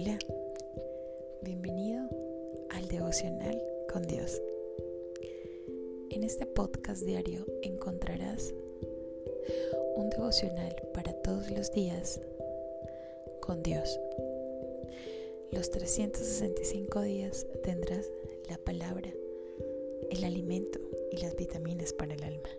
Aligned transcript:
Hola, 0.00 0.16
bienvenido 1.42 2.08
al 2.70 2.86
devocional 2.86 3.60
con 3.92 4.04
Dios. 4.04 4.40
En 6.10 6.22
este 6.22 6.46
podcast 6.46 7.02
diario 7.02 7.44
encontrarás 7.62 8.54
un 9.96 10.08
devocional 10.10 10.76
para 10.94 11.12
todos 11.22 11.50
los 11.50 11.72
días 11.72 12.20
con 13.40 13.64
Dios. 13.64 13.98
Los 15.50 15.68
365 15.72 17.00
días 17.00 17.44
tendrás 17.64 18.08
la 18.48 18.58
palabra, 18.58 19.12
el 20.12 20.22
alimento 20.22 20.78
y 21.10 21.16
las 21.16 21.34
vitaminas 21.34 21.92
para 21.92 22.14
el 22.14 22.22
alma. 22.22 22.50